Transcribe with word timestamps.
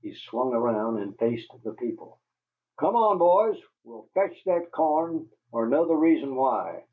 He 0.00 0.14
swung 0.14 0.54
around 0.54 0.96
and 1.00 1.18
faced 1.18 1.52
the 1.62 1.74
people. 1.74 2.18
"Come 2.78 2.96
on, 2.96 3.18
boys! 3.18 3.62
We'll 3.84 4.08
fetch 4.14 4.42
that 4.44 4.72
corn, 4.72 5.28
or 5.52 5.66
know 5.68 5.84
the 5.84 5.94
reason 5.96 6.34
why." 6.34 6.84